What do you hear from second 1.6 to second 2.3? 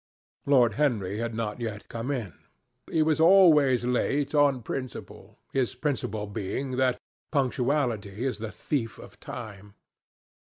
yet come